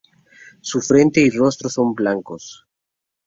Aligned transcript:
Su 0.61 0.81
frente 0.81 1.21
y 1.21 1.29
rostro 1.29 1.69
son 1.69 1.93
blancos. 1.93 2.65